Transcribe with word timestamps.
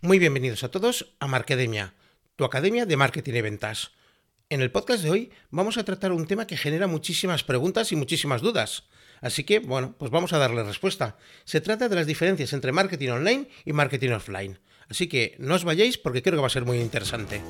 Muy 0.00 0.20
bienvenidos 0.20 0.62
a 0.62 0.70
todos 0.70 1.12
a 1.18 1.26
Markedemia, 1.26 1.92
tu 2.36 2.44
academia 2.44 2.86
de 2.86 2.96
marketing 2.96 3.32
y 3.32 3.40
ventas. 3.40 3.90
En 4.48 4.60
el 4.60 4.70
podcast 4.70 5.02
de 5.02 5.10
hoy 5.10 5.32
vamos 5.50 5.76
a 5.76 5.82
tratar 5.82 6.12
un 6.12 6.28
tema 6.28 6.46
que 6.46 6.56
genera 6.56 6.86
muchísimas 6.86 7.42
preguntas 7.42 7.90
y 7.90 7.96
muchísimas 7.96 8.40
dudas. 8.40 8.84
Así 9.20 9.42
que, 9.42 9.58
bueno, 9.58 9.96
pues 9.98 10.12
vamos 10.12 10.32
a 10.32 10.38
darle 10.38 10.62
respuesta. 10.62 11.16
Se 11.44 11.60
trata 11.60 11.88
de 11.88 11.96
las 11.96 12.06
diferencias 12.06 12.52
entre 12.52 12.70
marketing 12.70 13.08
online 13.08 13.48
y 13.64 13.72
marketing 13.72 14.10
offline. 14.10 14.60
Así 14.88 15.08
que 15.08 15.34
no 15.40 15.56
os 15.56 15.64
vayáis 15.64 15.98
porque 15.98 16.22
creo 16.22 16.36
que 16.36 16.42
va 16.42 16.46
a 16.46 16.50
ser 16.50 16.64
muy 16.64 16.78
interesante. 16.78 17.42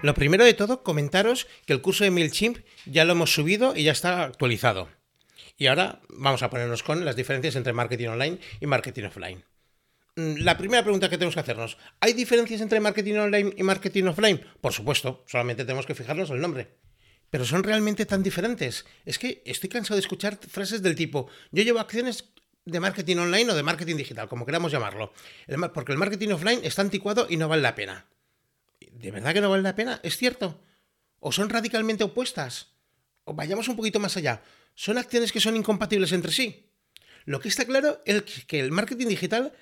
Lo 0.00 0.14
primero 0.14 0.42
de 0.42 0.54
todo, 0.54 0.82
comentaros 0.82 1.48
que 1.66 1.74
el 1.74 1.82
curso 1.82 2.04
de 2.04 2.12
MailChimp 2.12 2.60
ya 2.86 3.04
lo 3.04 3.12
hemos 3.12 3.34
subido 3.34 3.76
y 3.76 3.82
ya 3.82 3.92
está 3.92 4.22
actualizado. 4.22 4.88
Y 5.60 5.66
ahora 5.66 6.00
vamos 6.08 6.42
a 6.44 6.50
ponernos 6.50 6.84
con 6.84 7.04
las 7.04 7.16
diferencias 7.16 7.56
entre 7.56 7.72
marketing 7.72 8.06
online 8.06 8.38
y 8.60 8.66
marketing 8.66 9.04
offline. 9.06 9.44
Mm, 10.14 10.36
la 10.44 10.56
primera 10.56 10.84
pregunta 10.84 11.10
que 11.10 11.18
tenemos 11.18 11.34
que 11.34 11.40
hacernos, 11.40 11.76
¿hay 11.98 12.12
diferencias 12.12 12.60
entre 12.60 12.78
marketing 12.78 13.14
online 13.14 13.54
y 13.56 13.64
marketing 13.64 14.04
offline? 14.04 14.40
Por 14.60 14.72
supuesto, 14.72 15.24
solamente 15.26 15.64
tenemos 15.64 15.84
que 15.84 15.96
fijarnos 15.96 16.30
el 16.30 16.40
nombre. 16.40 16.68
Pero 17.28 17.44
son 17.44 17.64
realmente 17.64 18.06
tan 18.06 18.22
diferentes. 18.22 18.86
Es 19.04 19.18
que 19.18 19.42
estoy 19.44 19.68
cansado 19.68 19.96
de 19.96 20.02
escuchar 20.02 20.38
frases 20.48 20.80
del 20.80 20.94
tipo, 20.94 21.28
yo 21.50 21.64
llevo 21.64 21.80
acciones 21.80 22.32
de 22.64 22.78
marketing 22.78 23.16
online 23.16 23.50
o 23.50 23.56
de 23.56 23.62
marketing 23.64 23.96
digital, 23.96 24.28
como 24.28 24.46
queramos 24.46 24.70
llamarlo. 24.70 25.12
porque 25.74 25.90
el 25.90 25.98
marketing 25.98 26.28
offline 26.28 26.60
está 26.62 26.82
anticuado 26.82 27.26
y 27.28 27.36
no 27.36 27.48
vale 27.48 27.62
la 27.62 27.74
pena. 27.74 28.06
¿De 28.92 29.10
verdad 29.10 29.34
que 29.34 29.40
no 29.40 29.50
vale 29.50 29.64
la 29.64 29.74
pena? 29.74 29.98
¿Es 30.04 30.16
cierto? 30.16 30.60
¿O 31.18 31.32
son 31.32 31.50
radicalmente 31.50 32.04
opuestas? 32.04 32.68
O 33.24 33.34
vayamos 33.34 33.66
un 33.66 33.76
poquito 33.76 33.98
más 33.98 34.16
allá 34.16 34.40
son 34.74 34.98
acciones 34.98 35.32
que 35.32 35.40
son 35.40 35.56
incompatibles 35.56 36.12
entre 36.12 36.32
sí. 36.32 36.70
Lo 37.24 37.40
que 37.40 37.48
está 37.48 37.64
claro 37.64 38.00
es 38.06 38.22
que 38.46 38.60
el 38.60 38.72
marketing 38.72 39.08
digital 39.08 39.52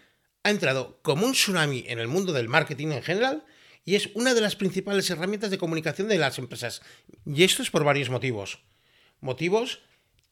ha 0.44 0.50
entrado 0.50 1.00
como 1.02 1.26
un 1.26 1.32
tsunami 1.32 1.84
en 1.88 1.98
el 1.98 2.06
mundo 2.06 2.32
del 2.32 2.48
marketing 2.48 2.88
en 2.88 3.02
general 3.02 3.44
y 3.84 3.94
es 3.94 4.10
una 4.14 4.34
de 4.34 4.40
las 4.40 4.56
principales 4.56 5.08
herramientas 5.10 5.50
de 5.50 5.58
comunicación 5.58 6.08
de 6.08 6.18
las 6.18 6.38
empresas. 6.38 6.82
Y 7.24 7.44
esto 7.44 7.62
es 7.62 7.70
por 7.70 7.84
varios 7.84 8.10
motivos. 8.10 8.60
Motivos 9.20 9.80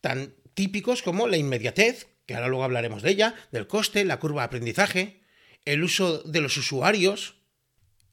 tan 0.01 0.35
típicos 0.55 1.03
como 1.03 1.27
la 1.27 1.37
inmediatez, 1.37 2.09
que 2.27 2.35
ahora 2.35 2.49
luego 2.49 2.65
hablaremos 2.65 3.03
de 3.03 3.11
ella, 3.11 3.35
del 3.53 3.67
coste, 3.67 4.05
la 4.05 4.19
curva 4.19 4.43
de 4.43 4.47
aprendizaje, 4.47 5.21
el 5.65 5.83
uso 5.83 6.19
de 6.23 6.41
los 6.41 6.57
usuarios. 6.57 7.37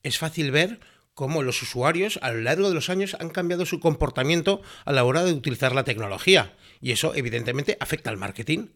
Es 0.04 0.18
fácil 0.18 0.52
ver 0.52 0.80
cómo 1.14 1.44
los 1.44 1.62
usuarios 1.62 2.20
a 2.22 2.32
lo 2.32 2.42
largo 2.42 2.70
de 2.70 2.76
los 2.76 2.90
años 2.90 3.16
han 3.20 3.30
cambiado 3.30 3.66
su 3.66 3.80
comportamiento 3.80 4.62
a 4.86 4.92
la 4.92 5.04
hora 5.04 5.24
de 5.24 5.34
utilizar 5.34 5.76
la 5.76 5.84
tecnología 5.84 6.56
y 6.80 6.92
eso 6.92 7.14
evidentemente 7.16 7.78
afecta 7.80 8.10
al 8.10 8.18
marketing. 8.18 8.70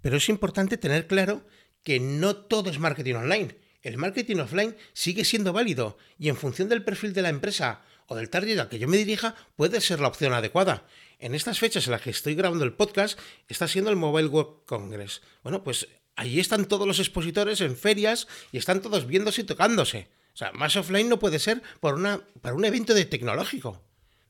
Pero 0.00 0.16
es 0.16 0.28
importante 0.28 0.76
tener 0.76 1.06
claro 1.06 1.46
que 1.82 2.00
no 2.00 2.36
todo 2.36 2.70
es 2.70 2.78
marketing 2.78 3.14
online. 3.14 3.56
El 3.82 3.98
marketing 3.98 4.36
offline 4.36 4.76
sigue 4.94 5.24
siendo 5.24 5.52
válido 5.52 5.98
y 6.18 6.28
en 6.28 6.36
función 6.36 6.68
del 6.68 6.84
perfil 6.84 7.12
de 7.12 7.22
la 7.22 7.28
empresa 7.28 7.82
o 8.06 8.16
del 8.16 8.30
target 8.30 8.58
al 8.58 8.68
que 8.68 8.78
yo 8.78 8.88
me 8.88 8.96
dirija 8.96 9.34
puede 9.56 9.80
ser 9.80 10.00
la 10.00 10.08
opción 10.08 10.32
adecuada. 10.32 10.86
En 11.18 11.34
estas 11.34 11.58
fechas 11.58 11.86
en 11.86 11.92
las 11.92 12.02
que 12.02 12.10
estoy 12.10 12.34
grabando 12.34 12.64
el 12.64 12.72
podcast 12.72 13.18
está 13.48 13.68
siendo 13.68 13.90
el 13.90 13.96
Mobile 13.96 14.28
World 14.28 14.64
Congress. 14.66 15.22
Bueno, 15.42 15.62
pues 15.62 15.88
allí 16.16 16.40
están 16.40 16.66
todos 16.66 16.86
los 16.86 16.98
expositores 16.98 17.60
en 17.60 17.76
ferias 17.76 18.26
y 18.52 18.58
están 18.58 18.82
todos 18.82 19.06
viéndose 19.06 19.42
y 19.42 19.44
tocándose. 19.44 20.08
O 20.34 20.36
sea, 20.36 20.50
más 20.52 20.74
offline 20.76 21.08
no 21.08 21.20
puede 21.20 21.38
ser 21.38 21.62
por 21.80 21.94
una, 21.94 22.20
para 22.40 22.56
un 22.56 22.64
evento 22.64 22.92
de 22.92 23.04
tecnológico. 23.04 23.84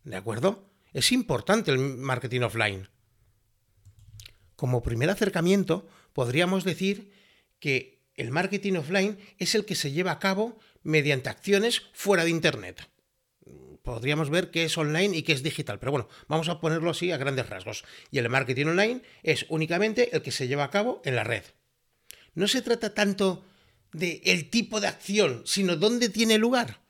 ¿De 0.04 0.16
acuerdo? 0.16 0.68
Es 0.92 1.12
importante 1.12 1.70
el 1.70 1.78
marketing 1.78 2.42
offline. 2.42 2.88
Como 4.54 4.82
primer 4.82 5.08
acercamiento, 5.08 5.88
podríamos 6.12 6.64
decir 6.64 7.10
que 7.58 8.04
el 8.16 8.30
marketing 8.30 8.74
offline 8.74 9.18
es 9.38 9.54
el 9.54 9.64
que 9.64 9.74
se 9.74 9.92
lleva 9.92 10.12
a 10.12 10.18
cabo 10.18 10.58
mediante 10.82 11.30
acciones 11.30 11.84
fuera 11.94 12.24
de 12.24 12.30
Internet. 12.30 12.86
Podríamos 13.82 14.30
ver 14.30 14.50
qué 14.50 14.64
es 14.64 14.76
online 14.78 15.16
y 15.16 15.22
qué 15.22 15.32
es 15.32 15.42
digital, 15.42 15.78
pero 15.78 15.92
bueno, 15.92 16.08
vamos 16.28 16.48
a 16.48 16.60
ponerlo 16.60 16.90
así 16.90 17.12
a 17.12 17.16
grandes 17.16 17.48
rasgos. 17.48 17.84
Y 18.10 18.18
el 18.18 18.28
marketing 18.28 18.66
online 18.66 19.02
es 19.22 19.46
únicamente 19.48 20.14
el 20.14 20.22
que 20.22 20.32
se 20.32 20.48
lleva 20.48 20.64
a 20.64 20.70
cabo 20.70 21.00
en 21.04 21.16
la 21.16 21.24
red. 21.24 21.44
No 22.34 22.46
se 22.46 22.62
trata 22.62 22.94
tanto 22.94 23.44
de 23.94 24.20
el 24.24 24.50
tipo 24.50 24.80
de 24.80 24.88
acción, 24.88 25.42
sino 25.46 25.76
dónde 25.76 26.10
tiene 26.10 26.36
lugar. 26.36 26.82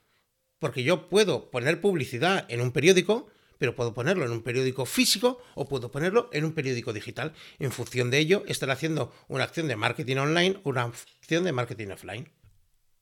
Porque 0.59 0.83
yo 0.83 1.09
puedo 1.09 1.51
poner 1.51 1.81
publicidad 1.81 2.47
en 2.49 2.61
un 2.61 2.73
periódico, 2.73 3.29
pero 3.59 3.77
puedo 3.77 3.95
ponerlo 3.95 4.25
en 4.25 4.33
un 4.33 4.43
periódico 4.43 4.87
físico 4.87 5.41
o 5.55 5.69
puedo 5.69 5.91
ponerlo 5.91 6.29
en 6.33 6.45
un 6.45 6.53
periódico 6.53 6.93
digital. 6.93 7.35
En 7.59 7.71
función 7.71 8.11
de 8.11 8.19
ello, 8.19 8.43
estaré 8.49 8.73
haciendo 8.73 9.15
una 9.29 9.45
acción 9.45 9.69
de 9.69 9.77
marketing 9.77 10.17
online 10.17 10.61
o 10.65 10.71
una 10.71 10.83
acción 10.83 11.45
de 11.45 11.53
marketing 11.53 11.89
offline. 11.89 12.29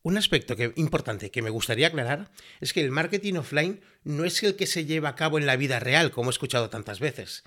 Un 0.02 0.18
aspecto 0.18 0.56
importante 0.74 1.30
que 1.30 1.42
me 1.42 1.50
gustaría 1.50 1.86
aclarar 1.86 2.32
es 2.60 2.72
que 2.72 2.80
el 2.80 2.90
marketing 2.90 3.34
offline 3.34 3.80
no 4.02 4.24
es 4.24 4.42
el 4.42 4.56
que 4.56 4.66
se 4.66 4.84
lleva 4.84 5.10
a 5.10 5.14
cabo 5.14 5.38
en 5.38 5.46
la 5.46 5.54
vida 5.54 5.78
real, 5.78 6.10
como 6.10 6.30
he 6.30 6.32
escuchado 6.32 6.70
tantas 6.70 6.98
veces. 6.98 7.44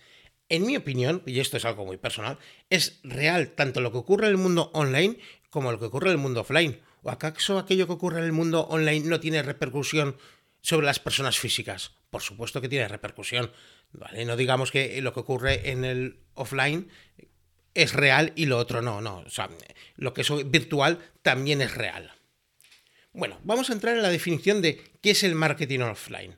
En 0.47 0.65
mi 0.65 0.77
opinión, 0.77 1.21
y 1.25 1.39
esto 1.39 1.57
es 1.57 1.65
algo 1.65 1.85
muy 1.85 1.97
personal, 1.97 2.37
es 2.69 2.99
real 3.03 3.49
tanto 3.49 3.81
lo 3.81 3.91
que 3.91 3.97
ocurre 3.97 4.27
en 4.27 4.31
el 4.31 4.37
mundo 4.37 4.71
online 4.73 5.17
como 5.55 5.71
lo 5.71 5.79
que 5.79 5.85
ocurre 5.85 6.07
en 6.07 6.17
el 6.17 6.21
mundo 6.21 6.41
offline. 6.41 6.81
¿O 7.01 7.09
acaso 7.09 7.57
aquello 7.57 7.87
que 7.87 7.93
ocurre 7.93 8.19
en 8.19 8.25
el 8.25 8.33
mundo 8.33 8.67
online 8.67 9.07
no 9.07 9.21
tiene 9.21 9.41
repercusión 9.41 10.17
sobre 10.59 10.85
las 10.85 10.99
personas 10.99 11.39
físicas? 11.39 11.93
Por 12.09 12.21
supuesto 12.21 12.59
que 12.59 12.67
tiene 12.67 12.89
repercusión. 12.89 13.53
¿vale? 13.93 14.25
No 14.25 14.35
digamos 14.35 14.69
que 14.69 15.01
lo 15.01 15.13
que 15.13 15.21
ocurre 15.21 15.71
en 15.71 15.85
el 15.85 16.19
offline 16.33 16.89
es 17.73 17.93
real 17.93 18.33
y 18.35 18.47
lo 18.47 18.57
otro 18.57 18.81
no, 18.81 18.99
no. 18.99 19.19
O 19.19 19.29
sea, 19.29 19.49
lo 19.95 20.13
que 20.13 20.23
es 20.23 20.51
virtual 20.51 20.99
también 21.21 21.61
es 21.61 21.73
real. 21.73 22.11
Bueno, 23.13 23.39
vamos 23.45 23.69
a 23.69 23.73
entrar 23.73 23.95
en 23.95 24.03
la 24.03 24.09
definición 24.09 24.61
de 24.61 24.83
qué 25.01 25.11
es 25.11 25.23
el 25.23 25.35
marketing 25.35 25.79
offline. 25.79 26.37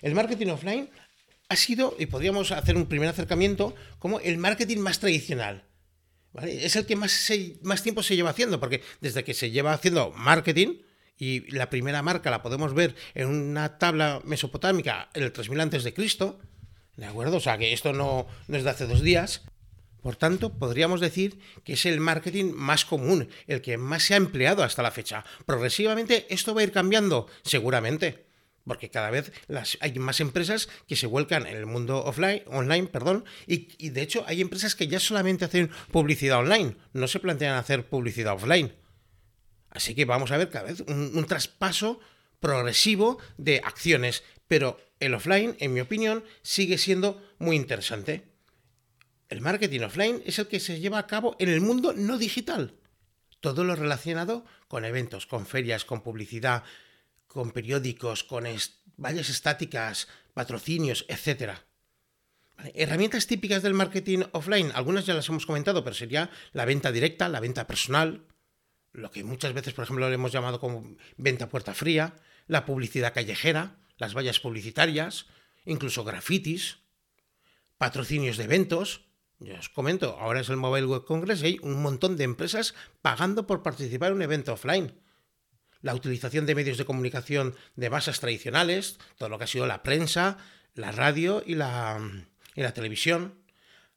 El 0.00 0.14
marketing 0.14 0.46
offline 0.46 0.88
ha 1.50 1.56
sido, 1.56 1.94
y 1.98 2.06
podríamos 2.06 2.52
hacer 2.52 2.74
un 2.74 2.86
primer 2.86 3.10
acercamiento, 3.10 3.74
como 3.98 4.18
el 4.20 4.38
marketing 4.38 4.78
más 4.78 4.98
tradicional. 4.98 5.66
Es 6.42 6.76
el 6.76 6.86
que 6.86 6.96
más, 6.96 7.82
tiempo 7.82 8.02
se 8.02 8.16
lleva 8.16 8.30
haciendo, 8.30 8.60
porque 8.60 8.82
desde 9.00 9.24
que 9.24 9.34
se 9.34 9.50
lleva 9.50 9.72
haciendo 9.72 10.12
marketing, 10.12 10.78
y 11.18 11.50
la 11.50 11.70
primera 11.70 12.02
marca 12.02 12.30
la 12.30 12.42
podemos 12.42 12.74
ver 12.74 12.94
en 13.14 13.28
una 13.28 13.78
tabla 13.78 14.20
mesopotámica 14.24 15.08
en 15.14 15.22
el 15.22 15.32
3000 15.32 15.60
antes 15.60 15.84
de 15.84 15.94
Cristo, 15.94 16.38
¿de 16.96 17.06
acuerdo? 17.06 17.38
O 17.38 17.40
sea, 17.40 17.56
que 17.56 17.72
esto 17.72 17.92
no, 17.92 18.26
no 18.48 18.56
es 18.56 18.64
de 18.64 18.70
hace 18.70 18.86
dos 18.86 19.00
días. 19.02 19.42
Por 20.02 20.16
tanto, 20.16 20.52
podríamos 20.58 21.00
decir 21.00 21.40
que 21.64 21.72
es 21.72 21.86
el 21.86 22.00
marketing 22.00 22.52
más 22.54 22.84
común, 22.84 23.28
el 23.46 23.60
que 23.60 23.78
más 23.78 24.04
se 24.04 24.14
ha 24.14 24.18
empleado 24.18 24.62
hasta 24.62 24.82
la 24.82 24.90
fecha. 24.90 25.24
Progresivamente 25.46 26.26
esto 26.28 26.54
va 26.54 26.60
a 26.60 26.64
ir 26.64 26.70
cambiando, 26.70 27.26
seguramente, 27.42 28.25
porque 28.66 28.90
cada 28.90 29.10
vez 29.10 29.32
hay 29.80 29.98
más 29.98 30.20
empresas 30.20 30.68
que 30.86 30.96
se 30.96 31.06
vuelcan 31.06 31.46
en 31.46 31.56
el 31.56 31.66
mundo 31.66 32.04
offline, 32.04 32.42
online, 32.48 32.88
perdón, 32.88 33.24
y, 33.46 33.68
y, 33.78 33.90
de 33.90 34.02
hecho 34.02 34.24
hay 34.26 34.40
empresas 34.40 34.74
que 34.74 34.88
ya 34.88 34.98
solamente 34.98 35.44
hacen 35.44 35.70
publicidad 35.92 36.38
online, 36.38 36.76
no 36.92 37.08
se 37.08 37.20
plantean 37.20 37.56
hacer 37.56 37.88
publicidad 37.88 38.34
offline. 38.34 38.72
Así 39.76 39.94
que 39.94 40.06
vamos 40.06 40.30
a 40.30 40.38
ver 40.38 40.48
cada 40.48 40.64
vez 40.64 40.80
un, 40.80 41.26
traspaso 41.26 42.00
progresivo 42.40 43.18
de 43.36 43.60
acciones, 43.62 44.24
pero 44.48 44.80
el 45.00 45.12
offline, 45.12 45.54
en 45.60 45.74
mi 45.74 45.80
opinión, 45.80 46.24
sigue 46.40 46.78
siendo 46.78 47.22
muy 47.38 47.56
interesante. 47.56 48.24
El 49.28 49.42
marketing 49.42 49.80
offline 49.80 50.22
es 50.24 50.38
el 50.38 50.46
que 50.46 50.60
se 50.60 50.80
lleva 50.80 50.98
a 50.98 51.06
cabo 51.06 51.36
en 51.38 51.50
el 51.50 51.60
mundo 51.60 51.92
no 51.92 52.16
digital. 52.16 52.74
Todo 53.40 53.64
lo 53.64 53.76
relacionado 53.76 54.46
con 54.66 54.86
eventos, 54.86 55.26
con 55.26 55.44
ferias, 55.44 55.84
con 55.84 56.02
publicidad, 56.02 56.64
con 57.36 57.52
periódicos, 57.52 58.24
con 58.24 58.44
vallas 58.96 59.28
estáticas, 59.28 60.08
patrocinios, 60.32 61.04
etc. 61.08 61.52
Herramientas 62.74 63.26
típicas 63.26 63.62
del 63.62 63.74
marketing 63.74 64.24
offline, 64.32 64.72
algunas 64.74 65.04
ya 65.04 65.12
las 65.12 65.28
hemos 65.28 65.44
comentado, 65.44 65.84
pero 65.84 65.94
sería 65.94 66.30
la 66.52 66.64
venta 66.64 66.90
directa, 66.90 67.28
la 67.28 67.40
venta 67.40 67.66
personal, 67.66 68.24
lo 68.92 69.10
que 69.10 69.22
muchas 69.22 69.52
veces, 69.52 69.74
por 69.74 69.84
ejemplo, 69.84 70.08
lo 70.08 70.14
hemos 70.14 70.32
llamado 70.32 70.58
como 70.58 70.96
venta 71.18 71.50
puerta 71.50 71.74
fría, 71.74 72.16
la 72.46 72.64
publicidad 72.64 73.12
callejera, 73.12 73.76
las 73.98 74.14
vallas 74.16 74.40
publicitarias, 74.40 75.26
incluso 75.66 76.04
grafitis, 76.04 76.78
patrocinios 77.76 78.38
de 78.38 78.44
eventos. 78.44 79.02
Ya 79.38 79.58
os 79.58 79.68
comento, 79.68 80.16
ahora 80.18 80.40
es 80.40 80.48
el 80.48 80.56
Mobile 80.56 80.86
World 80.86 81.04
Congress 81.04 81.42
y 81.42 81.46
hay 81.46 81.58
un 81.60 81.82
montón 81.82 82.16
de 82.16 82.24
empresas 82.24 82.74
pagando 83.02 83.46
por 83.46 83.62
participar 83.62 84.12
en 84.12 84.16
un 84.16 84.22
evento 84.22 84.54
offline. 84.54 84.94
La 85.82 85.94
utilización 85.94 86.46
de 86.46 86.54
medios 86.54 86.78
de 86.78 86.84
comunicación 86.84 87.54
de 87.76 87.88
bases 87.88 88.20
tradicionales, 88.20 88.98
todo 89.18 89.28
lo 89.28 89.38
que 89.38 89.44
ha 89.44 89.48
sido 89.48 89.66
la 89.66 89.82
prensa, 89.82 90.38
la 90.74 90.92
radio 90.92 91.42
y 91.46 91.54
la, 91.54 92.00
y 92.54 92.62
la 92.62 92.72
televisión, 92.72 93.34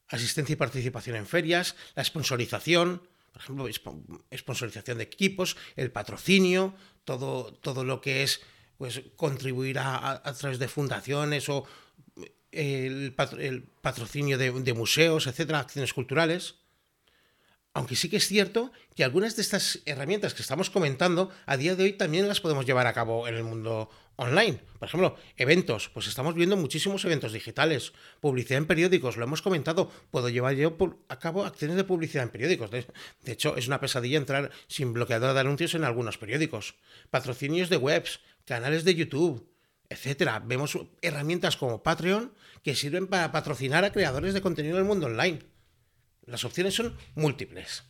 asistencia 0.08 0.54
y 0.54 0.56
participación 0.56 1.16
en 1.16 1.26
ferias, 1.26 1.76
la 1.96 2.04
sponsorización, 2.04 3.02
por 3.32 3.42
ejemplo, 3.42 3.68
sponsorización 4.36 4.98
de 4.98 5.04
equipos, 5.04 5.56
el 5.76 5.92
patrocinio, 5.92 6.74
todo, 7.06 7.54
todo 7.54 7.84
lo 7.84 8.02
que 8.02 8.24
es 8.24 8.42
pues, 8.78 9.02
contribuir 9.16 9.80
a, 9.80 10.22
través 10.38 10.60
de 10.60 10.68
fundaciones 10.68 11.48
o 11.50 11.66
el, 12.52 13.14
patrocinio 13.82 14.38
de, 14.38 14.52
de 14.52 14.74
museos, 14.74 15.28
etcétera, 15.28 15.60
acciones 15.60 15.94
culturales. 15.94 16.56
Aunque 17.74 17.96
sí 17.96 18.10
que 18.10 18.18
es 18.18 18.28
cierto 18.28 18.72
que 18.96 19.04
algunas 19.04 19.36
de 19.36 19.44
estas 19.44 19.80
herramientas 19.86 20.34
que 20.34 20.42
estamos 20.42 20.70
comentando 20.70 21.30
a 21.46 21.56
día 21.56 21.76
de 21.76 21.84
hoy 21.84 21.94
también 21.94 22.28
las 22.28 22.42
podemos 22.42 22.66
llevar 22.66 22.88
a 22.88 22.94
cabo 22.94 23.28
en 23.28 23.36
el 23.36 23.44
mundo 23.44 23.90
online. 24.16 24.60
Por 24.80 24.88
ejemplo, 24.88 25.16
eventos. 25.38 25.90
Pues 25.90 26.08
estamos 26.08 26.36
viendo 26.36 26.58
muchísimos 26.58 27.06
eventos 27.06 27.32
digitales. 27.32 27.94
Publicidad 28.20 28.58
en 28.58 28.66
periódicos, 28.66 29.18
lo 29.18 29.24
hemos 29.24 29.42
comentado. 29.42 29.92
Puedo 30.12 30.30
llevar 30.30 30.56
yo 30.56 30.76
a 31.08 31.20
cabo 31.20 31.46
acciones 31.46 31.78
de 31.78 31.84
publicidad 31.84 32.24
en 32.24 32.30
periódicos. 32.30 32.70
De, 32.70 32.86
hecho, 33.26 33.56
es 33.56 33.68
una 33.68 33.80
pesadilla 33.80 34.18
entrar 34.18 34.52
sin 34.68 34.92
bloqueador 34.92 35.34
de 35.34 35.40
anuncios 35.40 35.74
en 35.76 35.84
algunos 35.84 36.18
periódicos. 36.18 36.76
Patrocinios 37.10 37.70
de 37.70 37.78
webs, 37.78 38.20
canales 38.46 38.84
de 38.84 38.96
YouTube, 38.96 39.48
etcétera. 39.90 40.44
Vemos 40.46 40.78
herramientas 41.02 41.56
como 41.56 41.82
Patreon 41.82 42.34
que 42.64 42.76
sirven 42.76 43.08
para 43.08 43.32
patrocinar 43.32 43.86
a 43.86 43.94
creadores 43.94 44.34
de 44.34 44.42
contenido 44.42 44.76
en 44.76 44.82
el 44.82 44.88
mundo 44.88 45.06
online. 45.06 45.40
Las 46.30 46.46
opciones 46.46 46.76
son 46.76 46.96
múltiples. 47.16 47.84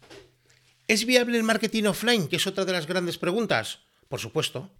¿Es 0.87 1.05
viable 1.05 1.37
el 1.37 1.43
marketing 1.43 1.83
offline? 1.83 2.27
Que 2.29 2.37
es 2.37 2.47
otra 2.47 2.63
de 2.63 2.71
las 2.71 2.87
grandes 2.87 3.17
preguntas. 3.17 3.79
Por 4.07 4.19
supuesto. 4.19 4.71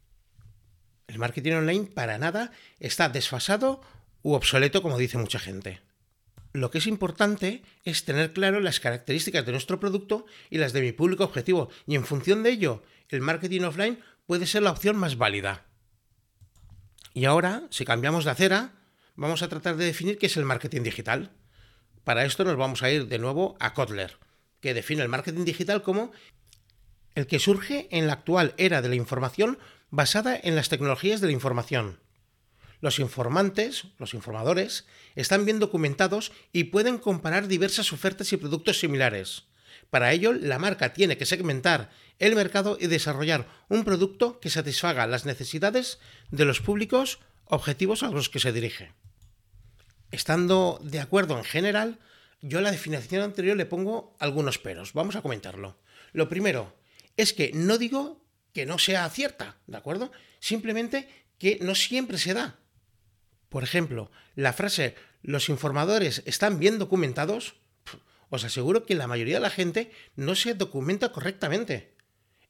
El 1.08 1.20
marketing 1.20 1.54
online 1.54 1.86
para 1.88 2.18
nada 2.18 2.52
está 2.80 3.10
desfasado 3.10 3.82
u 4.22 4.34
obsoleto, 4.34 4.82
como 4.82 4.98
dice 4.98 5.18
mucha 5.18 5.40
gente. 5.40 5.82
Lo 6.54 6.72
que 6.72 6.78
es 6.78 6.88
importante 6.88 7.62
es 7.84 8.06
tener 8.06 8.32
claro 8.32 8.60
las 8.60 8.80
características 8.80 9.46
de 9.46 9.52
nuestro 9.52 9.80
producto 9.80 10.26
y 10.50 10.58
las 10.58 10.74
de 10.74 10.82
mi 10.82 10.94
público 10.94 11.24
objetivo, 11.24 11.70
y 11.86 11.96
en 11.96 12.06
función 12.06 12.44
de 12.44 12.52
ello, 12.52 12.84
el 13.10 13.22
marketing 13.22 13.62
offline 13.62 14.00
puede 14.26 14.48
ser 14.48 14.64
la 14.64 14.72
opción 14.72 14.96
más 14.96 15.18
válida. 15.18 15.66
Y 17.14 17.26
ahora, 17.26 17.64
si 17.70 17.86
cambiamos 17.86 18.26
de 18.26 18.32
acera, 18.32 18.74
vamos 19.16 19.44
a 19.44 19.50
tratar 19.50 19.76
de 19.76 19.86
definir 19.86 20.18
qué 20.18 20.28
es 20.28 20.38
el 20.38 20.46
marketing 20.46 20.82
digital. 20.82 21.32
Para 22.10 22.26
esto 22.26 22.44
nos 22.44 22.58
vamos 22.58 22.82
a 22.82 22.90
ir 22.90 23.06
de 23.08 23.20
nuevo 23.20 23.56
a 23.60 23.76
Kotler, 23.76 24.18
que 24.62 24.74
define 24.74 25.04
el 25.04 25.10
marketing 25.10 25.46
digital 25.46 25.84
como 25.84 26.12
el 27.14 27.28
que 27.28 27.38
surge 27.38 27.88
en 27.92 28.08
la 28.08 28.14
actual 28.14 28.56
era 28.58 28.82
de 28.82 28.90
la 28.90 28.96
información 28.96 29.60
basada 29.92 30.36
en 30.36 30.56
las 30.56 30.70
tecnologías 30.70 31.22
de 31.22 31.28
la 31.28 31.34
información. 31.34 32.00
Los 32.82 32.98
informantes, 32.98 33.84
los 34.00 34.16
informadores, 34.16 34.88
están 35.14 35.46
bien 35.46 35.60
documentados 35.60 36.32
y 36.52 36.64
pueden 36.64 36.98
comparar 36.98 37.48
diversas 37.48 37.94
ofertas 37.94 38.34
y 38.34 38.38
productos 38.38 38.80
similares. 38.80 39.44
Para 39.92 40.12
ello, 40.12 40.34
la 40.34 40.58
marca 40.58 40.94
tiene 40.94 41.16
que 41.16 41.28
segmentar 41.28 41.92
el 42.18 42.34
mercado 42.34 42.80
y 42.82 42.88
desarrollar 42.88 43.48
un 43.68 43.84
producto 43.84 44.40
que 44.40 44.50
satisfaga 44.50 45.06
las 45.06 45.28
necesidades 45.28 46.00
de 46.32 46.46
los 46.46 46.60
públicos 46.60 47.20
objetivos 47.46 48.02
a 48.02 48.10
los 48.10 48.30
que 48.30 48.40
se 48.40 48.52
dirige. 48.52 48.94
Estando 50.12 50.80
de 50.84 51.00
acuerdo 51.00 51.38
en 51.38 51.44
general, 51.44 52.00
yo 52.42 52.60
a 52.60 52.62
la 52.62 52.72
definición 52.72 53.22
anterior 53.22 53.58
le 53.58 53.66
pongo 53.66 54.16
algunos 54.20 54.58
peros. 54.58 54.94
Vamos 54.94 55.16
a 55.16 55.22
comentarlo. 55.22 55.78
Lo 56.14 56.30
primero 56.30 56.76
es 57.18 57.34
que 57.34 57.52
no 57.54 57.78
digo 57.78 58.24
que 58.54 58.66
no 58.66 58.80
sea 58.80 59.10
cierta, 59.10 59.58
¿de 59.68 59.78
acuerdo? 59.78 60.12
Simplemente 60.40 61.08
que 61.38 61.60
no 61.62 61.76
siempre 61.76 62.18
se 62.18 62.34
da. 62.34 62.60
Por 63.50 63.64
ejemplo, 63.64 64.12
la 64.36 64.54
frase 64.54 64.96
los 65.22 65.50
informadores 65.50 66.24
están 66.26 66.60
bien 66.60 66.80
documentados, 66.80 67.56
os 68.30 68.44
aseguro 68.44 68.86
que 68.86 68.96
la 68.96 69.08
mayoría 69.08 69.36
de 69.36 69.42
la 69.42 69.50
gente 69.50 69.92
no 70.16 70.36
se 70.36 70.54
documenta 70.54 71.12
correctamente. 71.12 71.94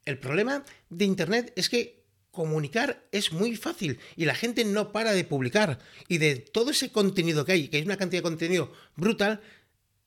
El 0.06 0.20
problema 0.20 0.64
de 0.90 1.06
Internet 1.06 1.54
es 1.56 1.70
que 1.70 1.99
comunicar 2.31 3.06
es 3.12 3.31
muy 3.31 3.56
fácil 3.56 4.00
y 4.16 4.26
la 4.26 4.36
gente 4.36 4.66
no 4.66 4.92
para 4.92 5.12
de 5.12 5.24
publicar. 5.24 5.80
Y 6.08 6.18
de 6.18 6.36
todo 6.36 6.72
ese 6.72 6.92
contenido 6.92 7.46
que 7.46 7.54
hay, 7.54 7.68
que 7.68 7.80
es 7.80 7.86
una 7.86 7.98
cantidad 7.98 8.20
de 8.20 8.30
contenido 8.30 8.72
brutal, 8.96 9.42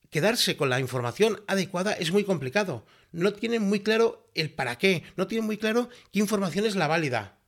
quedarse 0.09 0.55
con 0.55 0.69
la 0.69 0.79
información 0.79 1.41
adecuada 1.47 1.93
es 1.93 2.11
muy 2.11 2.23
complicado. 2.23 2.85
No 3.11 3.33
tienen 3.33 3.63
muy 3.63 3.81
claro 3.81 4.29
el 4.35 4.51
para 4.51 4.77
qué, 4.77 5.03
no 5.15 5.27
tienen 5.27 5.45
muy 5.45 5.57
claro 5.57 5.89
qué 6.11 6.19
información 6.19 6.65
es 6.65 6.75
la 6.75 6.87
válida. 6.87 7.39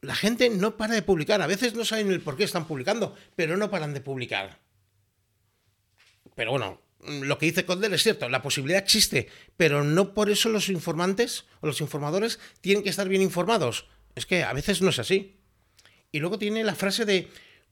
La 0.00 0.14
gente 0.14 0.50
no 0.50 0.76
para 0.76 0.94
de 0.94 1.02
publicar, 1.02 1.40
a 1.40 1.46
veces 1.46 1.74
no 1.74 1.84
saben 1.84 2.10
el 2.10 2.20
por 2.20 2.36
qué 2.36 2.44
están 2.44 2.66
publicando, 2.66 3.16
pero 3.36 3.56
no 3.56 3.70
paran 3.70 3.94
de 3.94 4.02
publicar. 4.02 4.60
Pero 6.34 6.50
bueno, 6.50 6.83
lo 7.06 7.38
que 7.38 7.46
dice 7.46 7.64
Condel 7.64 7.94
es 7.94 8.02
cierto, 8.02 8.28
la 8.28 8.42
posibilidad 8.42 8.82
existe, 8.82 9.28
pero 9.56 9.84
no 9.84 10.14
por 10.14 10.30
eso 10.30 10.48
los 10.48 10.68
informantes 10.68 11.44
o 11.60 11.66
los 11.66 11.80
informadores 11.80 12.38
tienen 12.60 12.82
que 12.82 12.90
estar 12.90 13.08
bien 13.08 13.22
informados. 13.22 13.86
Es 14.14 14.26
que 14.26 14.44
a 14.44 14.52
veces 14.52 14.80
no 14.82 14.90
es 14.90 14.98
así. 14.98 15.40
Y 16.12 16.20
luego 16.20 16.38
tiene 16.38 16.64
la 16.64 16.74
frase 16.74 17.04
de 17.04 17.28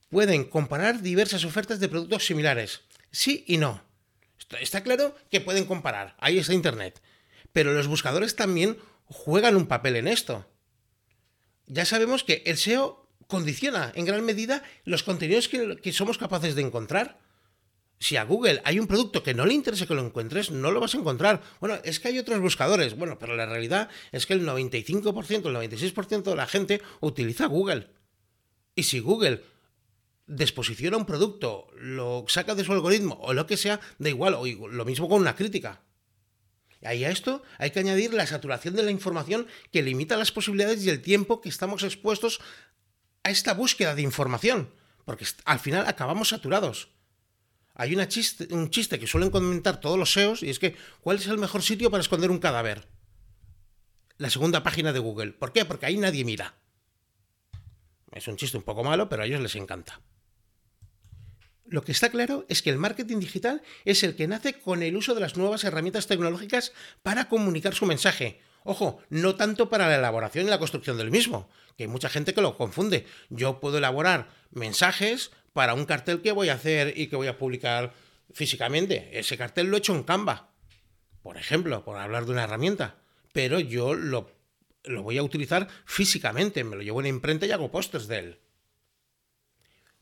pueden 0.08 0.44
comparar 0.44 1.00
diversas 1.00 1.44
ofertas 1.44 1.80
de 1.80 1.88
productos 1.88 2.26
similares. 2.26 2.82
Sí 3.10 3.44
y 3.46 3.56
no. 3.56 3.82
Está 4.60 4.82
claro 4.82 5.16
que 5.30 5.40
pueden 5.40 5.64
comparar, 5.64 6.14
ahí 6.18 6.38
está 6.38 6.52
Internet. 6.52 7.00
Pero 7.52 7.72
los 7.72 7.86
buscadores 7.86 8.36
también 8.36 8.76
juegan 9.06 9.56
un 9.56 9.66
papel 9.66 9.96
en 9.96 10.08
esto. 10.08 10.46
Ya 11.66 11.84
sabemos 11.84 12.24
que 12.24 12.42
el 12.44 12.58
SEO 12.58 13.08
condiciona 13.26 13.92
en 13.94 14.04
gran 14.04 14.24
medida 14.24 14.62
los 14.84 15.02
contenidos 15.02 15.48
que, 15.48 15.76
que 15.76 15.92
somos 15.92 16.18
capaces 16.18 16.54
de 16.54 16.62
encontrar 16.62 17.21
si 18.02 18.16
a 18.16 18.24
Google 18.24 18.60
hay 18.64 18.80
un 18.80 18.88
producto 18.88 19.22
que 19.22 19.32
no 19.32 19.46
le 19.46 19.54
interesa 19.54 19.86
que 19.86 19.94
lo 19.94 20.04
encuentres, 20.04 20.50
no 20.50 20.72
lo 20.72 20.80
vas 20.80 20.94
a 20.94 20.98
encontrar. 20.98 21.40
Bueno, 21.60 21.78
es 21.84 22.00
que 22.00 22.08
hay 22.08 22.18
otros 22.18 22.40
buscadores. 22.40 22.96
Bueno, 22.96 23.16
pero 23.16 23.36
la 23.36 23.46
realidad 23.46 23.88
es 24.10 24.26
que 24.26 24.32
el 24.32 24.44
95%, 24.44 25.46
el 25.46 25.70
96% 25.70 26.22
de 26.22 26.34
la 26.34 26.48
gente 26.48 26.82
utiliza 27.00 27.46
Google. 27.46 27.90
Y 28.74 28.82
si 28.82 28.98
Google 28.98 29.44
desposiciona 30.26 30.96
un 30.96 31.06
producto, 31.06 31.68
lo 31.76 32.24
saca 32.26 32.56
de 32.56 32.64
su 32.64 32.72
algoritmo 32.72 33.20
o 33.22 33.34
lo 33.34 33.46
que 33.46 33.56
sea, 33.56 33.80
da 33.98 34.08
igual, 34.08 34.34
o 34.34 34.46
lo 34.46 34.84
mismo 34.84 35.08
con 35.08 35.20
una 35.20 35.36
crítica. 35.36 35.82
Y 36.80 37.04
a 37.04 37.10
esto 37.10 37.44
hay 37.58 37.70
que 37.70 37.78
añadir 37.78 38.12
la 38.12 38.26
saturación 38.26 38.74
de 38.74 38.82
la 38.82 38.90
información 38.90 39.46
que 39.70 39.82
limita 39.82 40.16
las 40.16 40.32
posibilidades 40.32 40.84
y 40.84 40.90
el 40.90 41.02
tiempo 41.02 41.40
que 41.40 41.48
estamos 41.48 41.84
expuestos 41.84 42.40
a 43.22 43.30
esta 43.30 43.54
búsqueda 43.54 43.94
de 43.94 44.02
información, 44.02 44.74
porque 45.04 45.24
al 45.44 45.60
final 45.60 45.86
acabamos 45.86 46.30
saturados. 46.30 46.88
Hay 47.74 47.94
un 47.94 48.70
chiste 48.70 48.98
que 48.98 49.06
suelen 49.06 49.30
comentar 49.30 49.80
todos 49.80 49.98
los 49.98 50.12
SEOs 50.12 50.42
y 50.42 50.50
es 50.50 50.58
que 50.58 50.76
¿cuál 51.00 51.16
es 51.16 51.26
el 51.26 51.38
mejor 51.38 51.62
sitio 51.62 51.90
para 51.90 52.02
esconder 52.02 52.30
un 52.30 52.38
cadáver? 52.38 52.86
La 54.18 54.30
segunda 54.30 54.62
página 54.62 54.92
de 54.92 54.98
Google. 54.98 55.32
¿Por 55.32 55.52
qué? 55.52 55.64
Porque 55.64 55.86
ahí 55.86 55.96
nadie 55.96 56.24
mira. 56.24 56.54
Es 58.12 58.28
un 58.28 58.36
chiste 58.36 58.58
un 58.58 58.62
poco 58.62 58.84
malo, 58.84 59.08
pero 59.08 59.22
a 59.22 59.26
ellos 59.26 59.40
les 59.40 59.56
encanta. 59.56 60.00
Lo 61.64 61.82
que 61.82 61.92
está 61.92 62.10
claro 62.10 62.44
es 62.50 62.60
que 62.60 62.68
el 62.68 62.76
marketing 62.76 63.20
digital 63.20 63.62
es 63.86 64.02
el 64.02 64.14
que 64.14 64.28
nace 64.28 64.60
con 64.60 64.82
el 64.82 64.94
uso 64.94 65.14
de 65.14 65.22
las 65.22 65.38
nuevas 65.38 65.64
herramientas 65.64 66.06
tecnológicas 66.06 66.72
para 67.02 67.30
comunicar 67.30 67.74
su 67.74 67.86
mensaje. 67.86 68.42
Ojo, 68.64 69.00
no 69.08 69.34
tanto 69.34 69.70
para 69.70 69.88
la 69.88 69.96
elaboración 69.96 70.46
y 70.46 70.50
la 70.50 70.58
construcción 70.58 70.98
del 70.98 71.10
mismo, 71.10 71.48
que 71.76 71.84
hay 71.84 71.88
mucha 71.88 72.10
gente 72.10 72.34
que 72.34 72.42
lo 72.42 72.58
confunde. 72.58 73.06
Yo 73.30 73.58
puedo 73.58 73.78
elaborar 73.78 74.28
mensajes 74.50 75.30
para 75.52 75.74
un 75.74 75.84
cartel 75.84 76.22
que 76.22 76.32
voy 76.32 76.48
a 76.48 76.54
hacer 76.54 76.94
y 76.96 77.08
que 77.08 77.16
voy 77.16 77.26
a 77.26 77.38
publicar 77.38 77.92
físicamente. 78.32 79.18
Ese 79.18 79.36
cartel 79.36 79.66
lo 79.66 79.76
he 79.76 79.78
hecho 79.78 79.94
en 79.94 80.02
Canva, 80.02 80.50
por 81.22 81.36
ejemplo, 81.36 81.84
por 81.84 81.98
hablar 81.98 82.26
de 82.26 82.32
una 82.32 82.44
herramienta. 82.44 82.96
Pero 83.32 83.60
yo 83.60 83.94
lo, 83.94 84.30
lo 84.84 85.02
voy 85.02 85.18
a 85.18 85.22
utilizar 85.22 85.68
físicamente, 85.84 86.64
me 86.64 86.76
lo 86.76 86.82
llevo 86.82 87.00
en 87.00 87.06
imprenta 87.06 87.46
y 87.46 87.52
hago 87.52 87.70
pósters 87.70 88.08
de 88.08 88.18
él. 88.18 88.38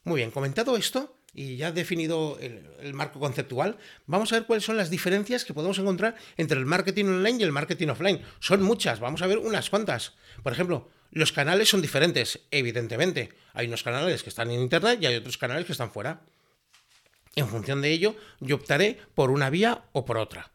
Muy 0.02 0.16
bien, 0.16 0.30
comentado 0.30 0.76
esto, 0.76 1.14
y 1.34 1.56
ya 1.56 1.72
definido 1.72 2.38
el, 2.40 2.66
el, 2.80 2.94
marco 2.94 3.20
conceptual, 3.20 3.76
vamos 4.06 4.32
a 4.32 4.36
ver 4.36 4.46
cuáles 4.46 4.64
son 4.64 4.76
las 4.76 4.90
diferencias 4.90 5.44
que 5.44 5.54
podemos 5.54 5.78
encontrar 5.78 6.16
entre 6.36 6.58
el 6.58 6.66
marketing 6.66 7.04
online 7.04 7.38
y 7.40 7.42
el 7.42 7.52
marketing 7.52 7.88
offline. 7.88 8.22
Son 8.40 8.62
muchas, 8.62 8.98
vamos 8.98 9.22
a 9.22 9.26
ver 9.26 9.38
unas 9.38 9.70
cuantas. 9.70 10.14
Por 10.42 10.52
ejemplo, 10.52 10.88
los 11.10 11.32
canales 11.32 11.68
son 11.68 11.82
diferentes, 11.82 12.40
evidentemente. 12.50 13.32
Hay 13.52 13.66
unos 13.66 13.82
canales 13.82 14.22
que 14.22 14.28
están 14.28 14.50
en 14.50 14.60
Internet 14.60 14.98
y 15.02 15.06
hay 15.06 15.16
otros 15.16 15.38
canales 15.38 15.66
que 15.66 15.72
están 15.72 15.92
fuera. 15.92 16.22
En 17.36 17.48
función 17.48 17.80
de 17.82 17.90
ello, 17.90 18.16
yo 18.40 18.56
optaré 18.56 18.98
por 19.14 19.30
una 19.30 19.50
vía 19.50 19.84
o 19.92 20.04
por 20.04 20.18
otra. 20.18 20.52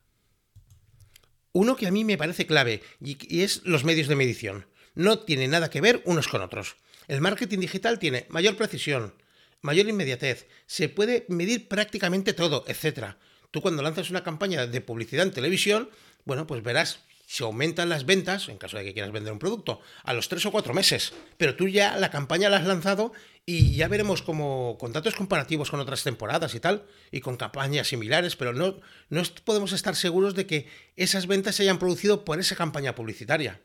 Uno 1.51 1.75
que 1.75 1.87
a 1.87 1.91
mí 1.91 2.03
me 2.03 2.17
parece 2.17 2.45
clave 2.45 2.83
y 2.99 3.41
es 3.41 3.63
los 3.63 3.85
medios 3.85 4.07
de 4.07 4.15
medición. 4.15 4.67
No 4.93 5.19
tiene 5.19 5.47
nada 5.47 5.69
que 5.69 5.81
ver 5.81 6.01
unos 6.05 6.27
con 6.27 6.41
otros. 6.41 6.75
El 7.07 7.21
marketing 7.21 7.59
digital 7.59 7.99
tiene 7.99 8.25
mayor 8.29 8.57
precisión, 8.57 9.13
mayor 9.61 9.87
inmediatez, 9.87 10.47
se 10.65 10.89
puede 10.89 11.25
medir 11.27 11.67
prácticamente 11.67 12.33
todo, 12.33 12.65
etc. 12.67 13.15
Tú 13.51 13.61
cuando 13.61 13.83
lanzas 13.83 14.09
una 14.09 14.23
campaña 14.23 14.67
de 14.67 14.81
publicidad 14.81 15.25
en 15.25 15.31
televisión, 15.31 15.89
bueno, 16.23 16.47
pues 16.47 16.63
verás 16.63 16.99
se 17.25 17.43
aumentan 17.43 17.89
las 17.89 18.05
ventas, 18.05 18.49
en 18.49 18.57
caso 18.57 18.77
de 18.77 18.83
que 18.83 18.93
quieras 18.93 19.11
vender 19.11 19.33
un 19.33 19.39
producto, 19.39 19.81
a 20.03 20.13
los 20.13 20.29
tres 20.29 20.45
o 20.45 20.51
cuatro 20.51 20.73
meses. 20.73 21.13
Pero 21.37 21.55
tú 21.55 21.67
ya 21.67 21.97
la 21.97 22.11
campaña 22.11 22.49
la 22.49 22.57
has 22.57 22.65
lanzado 22.65 23.13
y 23.45 23.75
ya 23.75 23.87
veremos 23.87 24.21
como 24.21 24.77
con 24.79 24.93
datos 24.93 25.15
comparativos 25.15 25.69
con 25.69 25.79
otras 25.79 26.03
temporadas 26.03 26.55
y 26.55 26.59
tal, 26.59 26.85
y 27.11 27.21
con 27.21 27.37
campañas 27.37 27.87
similares, 27.87 28.35
pero 28.35 28.53
no, 28.53 28.79
no 29.09 29.23
podemos 29.43 29.71
estar 29.71 29.95
seguros 29.95 30.35
de 30.35 30.47
que 30.47 30.67
esas 30.95 31.27
ventas 31.27 31.55
se 31.55 31.63
hayan 31.63 31.79
producido 31.79 32.25
por 32.25 32.39
esa 32.39 32.55
campaña 32.55 32.95
publicitaria. 32.95 33.61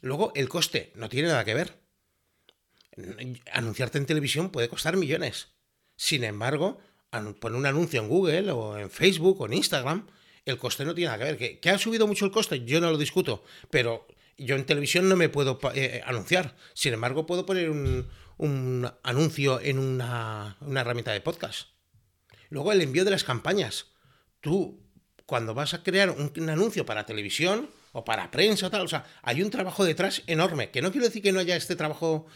Luego, 0.00 0.32
el 0.34 0.48
coste 0.48 0.92
no 0.94 1.08
tiene 1.08 1.28
nada 1.28 1.44
que 1.44 1.54
ver. 1.54 1.78
Anunciarte 3.52 3.98
en 3.98 4.06
televisión 4.06 4.50
puede 4.50 4.68
costar 4.68 4.96
millones. 4.96 5.48
Sin 5.96 6.24
embargo, 6.24 6.80
poner 7.40 7.58
un 7.58 7.66
anuncio 7.66 8.00
en 8.00 8.08
Google 8.08 8.50
o 8.50 8.78
en 8.78 8.90
Facebook 8.90 9.40
o 9.40 9.46
en 9.46 9.54
Instagram, 9.54 10.06
el 10.44 10.58
coste 10.58 10.84
no 10.84 10.94
tiene 10.94 11.10
nada 11.10 11.18
que 11.18 11.32
ver. 11.32 11.60
¿Que, 11.60 11.70
ha 11.70 11.78
subido 11.78 12.06
mucho 12.06 12.24
el 12.24 12.30
coste? 12.30 12.64
Yo 12.64 12.80
no 12.80 12.90
lo 12.90 12.98
discuto, 12.98 13.44
pero 13.70 14.06
yo 14.36 14.56
en 14.56 14.64
televisión 14.64 15.08
no 15.08 15.16
me 15.16 15.28
puedo 15.28 15.58
eh, 15.74 16.02
anunciar. 16.04 16.56
Sin 16.74 16.92
embargo, 16.92 17.26
puedo 17.26 17.46
poner 17.46 17.70
un, 17.70 18.90
anuncio 19.02 19.60
en 19.60 19.78
una, 19.78 20.56
una, 20.60 20.80
herramienta 20.80 21.12
de 21.12 21.20
podcast. 21.20 21.68
Luego 22.50 22.72
el 22.72 22.80
envío 22.80 23.04
de 23.04 23.10
las 23.10 23.24
campañas. 23.24 23.86
Tú, 24.40 24.82
cuando 25.26 25.54
vas 25.54 25.74
a 25.74 25.82
crear 25.82 26.10
un, 26.10 26.50
anuncio 26.50 26.84
para 26.84 27.06
televisión 27.06 27.70
o 27.92 28.04
para 28.04 28.30
prensa 28.30 28.66
o 28.66 28.70
tal, 28.70 28.82
o 28.82 28.88
sea, 28.88 29.04
hay 29.22 29.42
un 29.42 29.50
trabajo 29.50 29.84
detrás 29.84 30.22
enorme. 30.26 30.70
Que 30.70 30.82
no 30.82 30.90
quiero 30.90 31.06
decir 31.06 31.22
que 31.22 31.32
no 31.32 31.40
haya 31.40 31.56
este 31.56 31.76
trabajo 31.76 32.26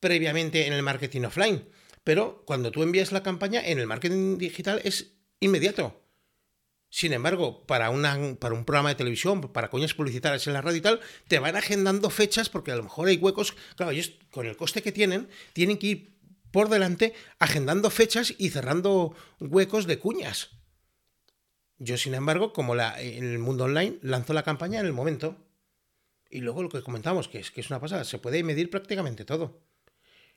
previamente 0.00 0.66
en 0.66 0.72
el 0.72 0.82
marketing 0.82 1.22
offline, 1.22 1.68
pero 2.04 2.42
cuando 2.46 2.70
tú 2.70 2.82
envías 2.82 3.12
la 3.12 3.22
campaña 3.22 3.60
en 3.62 3.78
el 3.78 3.86
marketing 3.86 4.38
digital 4.38 4.80
es 4.82 5.12
inmediato. 5.40 6.00
Sin 6.90 7.12
embargo, 7.12 7.64
para, 7.66 7.90
una, 7.90 8.18
para 8.40 8.54
un 8.54 8.64
programa 8.64 8.88
de 8.88 8.96
televisión, 8.96 9.40
para 9.40 9.70
coñas 9.70 9.94
publicitarias 9.94 10.46
en 10.48 10.54
la 10.54 10.60
radio 10.60 10.78
y 10.78 10.80
tal, 10.80 11.00
te 11.28 11.38
van 11.38 11.54
agendando 11.54 12.10
fechas 12.10 12.48
porque 12.48 12.72
a 12.72 12.76
lo 12.76 12.82
mejor 12.82 13.06
hay 13.06 13.16
huecos. 13.16 13.54
Claro, 13.76 13.92
ellos 13.92 14.12
con 14.32 14.46
el 14.46 14.56
coste 14.56 14.82
que 14.82 14.90
tienen, 14.90 15.28
tienen 15.52 15.78
que 15.78 15.86
ir 15.86 16.10
por 16.50 16.68
delante 16.68 17.14
agendando 17.38 17.90
fechas 17.90 18.34
y 18.36 18.50
cerrando 18.50 19.14
huecos 19.38 19.86
de 19.86 20.00
cuñas. 20.00 20.50
Yo, 21.78 21.96
sin 21.96 22.14
embargo, 22.14 22.52
como 22.52 22.74
la, 22.74 23.00
en 23.00 23.24
el 23.24 23.38
mundo 23.38 23.64
online, 23.64 23.98
lanzo 24.02 24.32
la 24.32 24.42
campaña 24.42 24.80
en 24.80 24.86
el 24.86 24.92
momento. 24.92 25.36
Y 26.28 26.40
luego 26.40 26.62
lo 26.62 26.68
que 26.68 26.82
comentamos, 26.82 27.28
que 27.28 27.38
es 27.38 27.52
que 27.52 27.60
es 27.60 27.70
una 27.70 27.80
pasada, 27.80 28.02
se 28.02 28.18
puede 28.18 28.42
medir 28.42 28.68
prácticamente 28.68 29.24
todo. 29.24 29.62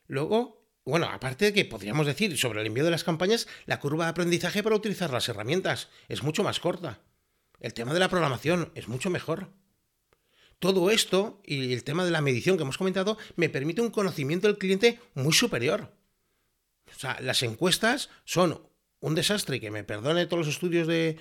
Luego, 0.08 0.63
bueno, 0.86 1.08
aparte 1.10 1.46
de 1.46 1.54
que 1.54 1.66
podríamos 1.66 2.06
decir 2.06 2.38
sobre 2.38 2.60
el 2.60 2.68
envío 2.68 2.84
de 2.84 2.92
las 2.92 3.06
campañas, 3.06 3.48
la 3.66 3.80
curva 3.80 4.06
de 4.06 4.12
aprendizaje 4.12 4.64
para 4.64 4.76
utilizar 4.76 5.12
las 5.12 5.30
herramientas 5.30 5.88
es 6.10 6.24
mucho 6.24 6.44
más 6.44 6.60
corta. 6.60 7.00
El 7.62 7.74
tema 7.74 7.94
de 7.94 8.02
la 8.02 8.10
programación 8.10 8.72
es 8.76 8.90
mucho 8.90 9.10
mejor. 9.10 9.50
Todo 10.60 10.92
esto 10.92 11.42
y 11.46 11.72
el 11.72 11.86
tema 11.86 12.04
de 12.04 12.12
la 12.12 12.22
medición 12.22 12.58
que 12.58 12.64
hemos 12.64 12.78
comentado 12.78 13.18
me 13.38 13.50
permite 13.50 13.82
un 13.82 13.92
conocimiento 13.92 14.48
del 14.48 14.58
cliente 14.58 15.00
muy 15.14 15.32
superior. 15.32 15.94
O 16.94 17.00
sea, 17.00 17.18
las 17.22 17.44
encuestas 17.44 18.10
son 18.26 18.68
un 19.00 19.16
desastre, 19.16 19.62
que 19.62 19.72
me 19.72 19.86
perdone 19.86 20.26
todos 20.26 20.46
los 20.46 20.56
estudios 20.56 20.88
de, 20.88 21.18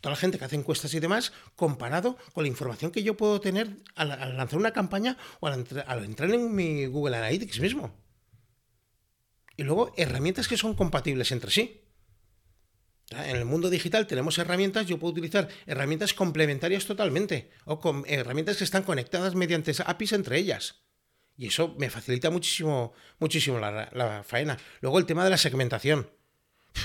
toda 0.00 0.12
la 0.12 0.16
gente 0.16 0.38
que 0.38 0.44
hace 0.44 0.56
encuestas 0.56 0.92
y 0.94 1.00
demás, 1.00 1.32
comparado 1.54 2.16
con 2.32 2.42
la 2.42 2.48
información 2.48 2.90
que 2.90 3.04
yo 3.04 3.16
puedo 3.16 3.40
tener 3.40 3.70
al, 3.94 4.08
lanzar 4.36 4.58
una 4.58 4.72
campaña 4.72 5.16
o 5.38 5.46
al 5.46 6.04
entrar 6.04 6.30
en 6.30 6.54
mi 6.54 6.86
Google 6.86 7.16
Analytics 7.16 7.60
mismo 7.60 8.03
y 9.56 9.62
luego 9.62 9.92
herramientas 9.96 10.48
que 10.48 10.56
son 10.56 10.74
compatibles 10.74 11.32
entre 11.32 11.50
sí. 11.50 11.80
En 13.10 13.36
el 13.36 13.44
mundo 13.44 13.70
digital 13.70 14.06
tenemos 14.06 14.38
herramientas, 14.38 14.86
yo 14.86 14.98
puedo 14.98 15.12
utilizar 15.12 15.48
herramientas 15.66 16.14
complementarias 16.14 16.86
totalmente, 16.86 17.50
o 17.64 17.78
con 17.78 18.04
herramientas 18.06 18.56
que 18.56 18.64
están 18.64 18.82
conectadas 18.82 19.34
mediante 19.34 19.72
APIs 19.84 20.12
entre 20.12 20.38
ellas. 20.38 20.84
Y 21.36 21.48
eso 21.48 21.74
me 21.78 21.90
facilita 21.90 22.30
muchísimo, 22.30 22.92
muchísimo 23.18 23.58
la, 23.58 24.22
faena. 24.24 24.56
Luego 24.80 24.98
el 24.98 25.06
tema 25.06 25.24
de 25.24 25.30
la 25.30 25.36
segmentación. 25.36 26.08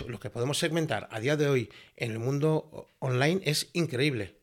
Lo 0.07 0.19
que 0.19 0.29
podemos 0.29 0.57
segmentar 0.57 1.07
a 1.11 1.19
día 1.19 1.35
de 1.35 1.47
hoy 1.47 1.69
en 1.95 2.11
el 2.11 2.19
mundo 2.19 2.89
online 2.99 3.41
es 3.45 3.69
increíble. 3.73 4.39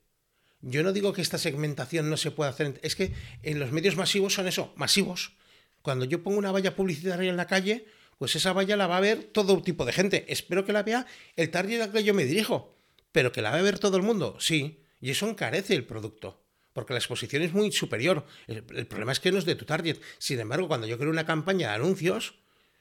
Yo 0.61 0.83
no 0.83 0.92
digo 0.92 1.12
que 1.12 1.23
esta 1.23 1.38
segmentación 1.38 2.11
no 2.11 2.16
se 2.16 2.30
pueda 2.30 2.50
hacer, 2.50 2.80
es 2.83 2.97
que 2.97 3.12
en 3.42 3.61
los 3.61 3.71
medios 3.71 3.97
masivos 3.97 4.35
son 4.35 4.49
eso, 4.49 4.73
masivos. 4.76 5.37
Cuando 5.83 6.04
yo 6.04 6.23
pongo 6.23 6.38
una 6.38 6.50
valla 6.50 6.75
publicitaria 6.75 7.30
en 7.30 7.37
la 7.37 7.47
calle, 7.47 7.87
pues 8.18 8.35
esa 8.37 8.52
valla 8.52 8.76
la 8.76 8.87
va 8.87 8.96
a 8.96 9.00
ver 9.00 9.25
todo 9.25 9.62
tipo 9.62 9.85
de 9.85 9.92
gente. 9.92 10.25
Espero 10.28 10.64
que 10.64 10.73
la 10.73 10.82
vea 10.82 11.06
el 11.37 11.50
target 11.50 11.80
al 11.82 11.92
que 11.92 12.04
yo 12.04 12.14
me 12.14 12.25
dirijo, 12.25 12.75
pero 13.12 13.32
que 13.32 13.42
la 13.42 13.50
va 13.50 13.58
a 13.58 13.62
ver 13.62 13.78
todo 13.78 13.96
el 13.96 14.02
mundo, 14.02 14.37
sí, 14.40 14.82
y 15.00 15.11
eso 15.11 15.28
encarece 15.28 15.75
el 15.75 15.85
producto. 15.85 16.42
Porque 16.73 16.92
la 16.92 16.99
exposición 16.99 17.42
es 17.42 17.54
muy 17.54 17.73
superior. 17.73 18.26
El, 18.46 18.62
problema 18.62 19.12
es 19.12 19.20
que 19.20 19.32
no 19.32 19.38
es 19.38 19.46
de 19.46 19.54
tu 19.54 19.64
target. 19.64 19.99
Sin 20.18 20.38
embargo, 20.40 20.68
cuando 20.68 20.87
yo 20.87 20.99
creo 20.99 21.11
una 21.11 21.25
campaña 21.25 21.70
de 21.70 21.76
anuncios, 21.76 22.35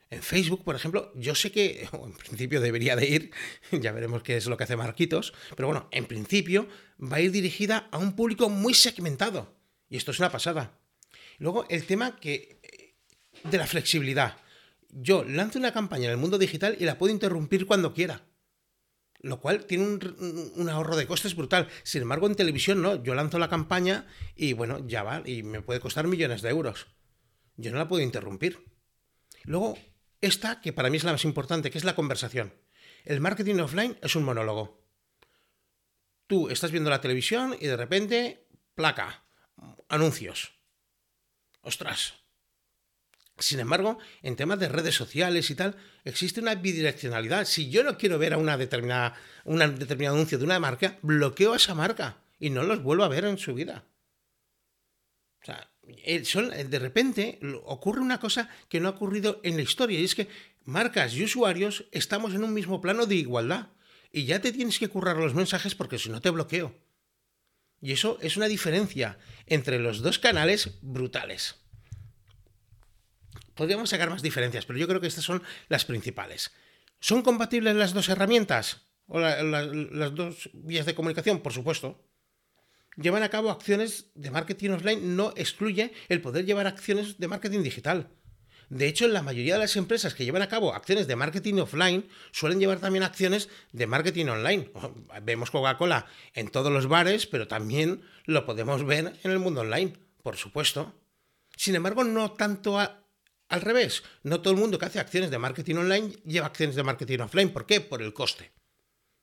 en 0.09 0.21
Facebook, 0.21 0.65
por 0.65 0.75
ejemplo, 0.75 1.13
yo 1.15 1.33
sé 1.33 1.51
que 1.51 1.87
en 1.93 2.11
principio 2.11 2.59
debería 2.59 2.97
de 2.97 3.07
ir, 3.07 3.31
ya 3.71 3.93
veremos 3.93 4.21
qué 4.21 4.35
es 4.35 4.47
lo 4.47 4.57
que 4.57 4.65
hace 4.65 4.75
Marquitos, 4.75 5.33
pero 5.55 5.67
bueno, 5.67 5.87
en 5.91 6.05
principio 6.05 6.67
va 7.01 7.17
a 7.17 7.21
ir 7.21 7.31
dirigida 7.31 7.87
a 7.91 7.97
un 7.97 8.17
público 8.17 8.49
muy 8.49 8.73
segmentado. 8.73 9.55
Y 9.89 9.95
esto 9.95 10.11
es 10.11 10.19
una 10.19 10.31
pasada. 10.31 10.77
Luego, 11.37 11.65
el 11.69 11.85
tema 11.85 12.17
que, 12.17 12.59
eh, 12.63 12.95
de 13.43 13.57
la 13.57 13.67
flexibilidad 13.67 14.37
yo 14.97 15.25
lanzo 15.25 15.59
una 15.59 15.73
campaña 15.73 16.05
en 16.05 16.11
el 16.11 16.17
mundo 16.17 16.37
digital 16.37 16.77
y 16.79 16.85
la 16.85 16.97
puedo 16.97 17.13
interrumpir 17.13 17.65
cuando 17.65 17.93
quiera. 17.93 18.23
Lo 19.19 19.41
cual 19.41 19.65
tiene 19.65 19.83
un, 19.85 20.69
ahorro 20.69 20.95
de 20.95 21.07
costes 21.07 21.35
brutal. 21.35 21.67
Sin 21.83 22.03
embargo, 22.03 22.27
en 22.27 22.35
televisión 22.35 22.81
no. 22.81 23.03
Yo 23.03 23.13
lanzo 23.13 23.39
la 23.39 23.49
campaña 23.49 24.07
y 24.35 24.53
bueno, 24.53 24.87
ya 24.87 25.03
va. 25.03 25.21
Y 25.25 25.43
me 25.43 25.61
puede 25.61 25.79
costar 25.79 26.07
millones 26.07 26.41
de 26.41 26.49
euros. 26.49 26.87
Yo 27.57 27.71
no 27.71 27.77
la 27.77 27.87
puedo 27.87 28.03
interrumpir. 28.03 28.63
Luego, 29.43 29.77
esta, 30.21 30.61
que 30.61 30.73
para 30.73 30.89
mí 30.89 30.97
es 30.97 31.03
la 31.03 31.11
más 31.11 31.25
importante, 31.25 31.71
que 31.71 31.77
es 31.77 31.83
la 31.83 31.95
conversación. 31.95 32.53
El 33.03 33.19
marketing 33.19 33.55
offline 33.55 33.97
es 34.01 34.15
un 34.15 34.23
monólogo. 34.23 34.85
Tú 36.27 36.49
estás 36.49 36.71
viendo 36.71 36.89
la 36.89 37.01
televisión 37.01 37.55
y 37.59 37.67
de 37.67 37.77
repente, 37.77 38.47
placa, 38.75 39.25
anuncios. 39.89 40.53
Ostras, 41.61 42.25
sin 43.37 43.59
embargo, 43.59 43.97
en 44.21 44.35
temas 44.35 44.59
de 44.59 44.69
redes 44.69 44.95
sociales 44.95 45.49
y 45.49 45.55
tal, 45.55 45.75
existe 46.05 46.39
una 46.39 46.55
bidireccionalidad. 46.55 47.45
Si 47.45 47.69
yo 47.69 47.83
no 47.83 47.97
quiero 47.97 48.17
ver 48.17 48.33
a 48.33 48.37
una 48.37 48.57
determinada, 48.57 49.15
un 49.43 49.59
determinado 49.77 50.15
anuncio 50.15 50.37
de 50.37 50.45
una 50.45 50.59
marca, 50.59 50.99
bloqueo 51.01 51.53
a 51.53 51.57
esa 51.57 51.75
marca 51.75 52.21
y 52.39 52.49
no 52.49 52.63
los 52.63 52.81
vuelvo 52.81 53.03
a 53.03 53.09
ver 53.09 53.25
en 53.25 53.37
su 53.37 53.53
vida. 53.53 53.85
O 55.41 55.45
sea, 55.45 55.69
de 55.83 56.79
repente 56.79 57.39
ocurre 57.65 58.01
una 58.01 58.19
cosa 58.19 58.49
que 58.69 58.79
no 58.79 58.87
ha 58.87 58.91
ocurrido 58.91 59.41
en 59.43 59.57
la 59.57 59.63
historia, 59.63 59.99
y 59.99 60.05
es 60.05 60.15
que 60.15 60.29
marcas 60.63 61.13
y 61.13 61.23
usuarios 61.23 61.85
estamos 61.91 62.33
en 62.33 62.43
un 62.43 62.53
mismo 62.53 62.81
plano 62.81 63.05
de 63.05 63.15
igualdad. 63.15 63.67
Y 64.11 64.23
ya 64.23 64.39
te 64.39 64.53
tienes 64.53 64.79
que 64.79 64.87
currar 64.87 65.17
los 65.17 65.35
mensajes 65.35 65.75
porque 65.75 65.99
si 65.99 66.09
no 66.09 66.21
te 66.21 66.29
bloqueo. 66.29 66.73
Y 67.81 67.91
eso 67.91 68.17
es 68.21 68.37
una 68.37 68.47
diferencia 68.47 69.19
entre 69.45 69.77
los 69.77 70.01
dos 70.01 70.19
canales 70.19 70.79
brutales. 70.81 71.64
Podríamos 73.55 73.89
sacar 73.89 74.09
más 74.09 74.21
diferencias, 74.21 74.65
pero 74.65 74.77
yo 74.77 74.88
creo 74.88 75.01
que 75.01 75.07
estas 75.07 75.24
son 75.24 75.41
las 75.69 75.85
principales. 75.85 76.51
¿Son 77.00 77.21
compatibles 77.21 77.75
las 77.75 77.93
dos 77.93 78.09
herramientas? 78.09 78.81
¿O 79.07 79.19
las 79.19 80.15
dos 80.15 80.50
vías 80.53 80.85
de 80.85 80.95
comunicación? 80.95 81.39
Por 81.39 81.53
supuesto. 81.53 82.03
Llevan 82.97 83.24
a 83.24 83.29
cabo 83.29 83.51
acciones 83.51 84.12
de 84.15 84.31
marketing 84.31 84.71
offline 84.71 85.15
no 85.15 85.33
excluye 85.35 85.93
el 86.07 86.21
poder 86.21 86.45
llevar 86.45 86.65
acciones 86.65 87.17
de 87.17 87.27
marketing 87.27 87.62
digital. 87.62 88.09
De 88.69 88.88
hecho, 88.88 89.07
la 89.07 89.21
mayoría 89.21 89.53
de 89.53 89.59
las 89.59 89.75
empresas 89.75 90.15
que 90.15 90.25
llevan 90.25 90.41
a 90.41 90.50
cabo 90.50 90.74
acciones 90.74 91.05
de 91.05 91.15
marketing 91.15 91.55
offline 91.55 92.07
suelen 92.31 92.59
llevar 92.59 92.79
también 92.79 93.03
acciones 93.03 93.50
de 93.74 93.85
marketing 93.85 94.27
online. 94.27 94.71
Vemos 95.24 95.51
Coca-Cola 95.51 96.07
en 96.33 96.50
todos 96.50 96.71
los 96.71 96.88
bares, 96.88 97.27
pero 97.27 97.47
también 97.47 98.01
lo 98.25 98.45
podemos 98.45 98.83
ver 98.85 99.13
en 99.24 99.31
el 99.31 99.39
mundo 99.39 99.62
online, 99.62 99.93
por 100.24 100.38
supuesto. 100.38 100.95
Sin 101.55 101.75
embargo, 101.75 102.03
no 102.03 102.31
tanto 102.31 102.79
a, 102.79 103.04
al 103.47 103.61
revés, 103.61 104.03
no 104.23 104.41
todo 104.41 104.53
el 104.53 104.59
mundo 104.59 104.79
que 104.79 104.85
hace 104.85 104.99
acciones 104.99 105.29
de 105.29 105.37
marketing 105.37 105.75
online 105.75 106.13
lleva 106.25 106.47
acciones 106.47 106.75
de 106.75 106.83
marketing 106.83 107.19
offline. 107.19 107.53
¿Por 107.53 107.65
qué? 107.65 107.81
Por 107.81 108.01
el 108.01 108.13
coste. 108.13 108.51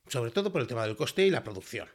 Sobre 0.07 0.31
todo 0.31 0.51
por 0.51 0.61
el 0.61 0.67
tema 0.67 0.85
del 0.85 0.95
coste 0.95 1.25
y 1.25 1.29
la 1.29 1.43
producción. 1.43 1.89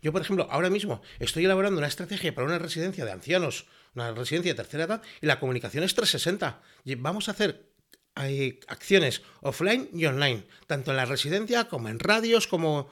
Yo, 0.00 0.12
por 0.12 0.22
ejemplo, 0.22 0.46
ahora 0.50 0.70
mismo 0.70 1.02
estoy 1.18 1.44
elaborando 1.44 1.78
una 1.78 1.88
estrategia 1.88 2.34
para 2.34 2.46
una 2.46 2.58
residencia 2.58 3.04
de 3.04 3.12
ancianos, 3.12 3.66
una 3.94 4.12
residencia 4.12 4.52
de 4.52 4.56
tercera 4.56 4.84
edad, 4.84 5.02
y 5.20 5.26
la 5.26 5.40
comunicación 5.40 5.84
es 5.84 5.94
360. 5.94 6.62
Vamos 6.98 7.28
a 7.28 7.32
hacer 7.32 7.72
eh, 8.16 8.60
acciones 8.68 9.22
offline 9.40 9.88
y 9.92 10.06
online, 10.06 10.46
tanto 10.66 10.90
en 10.90 10.96
la 10.96 11.04
residencia 11.04 11.68
como 11.68 11.88
en 11.88 11.98
radios, 11.98 12.46
como... 12.46 12.90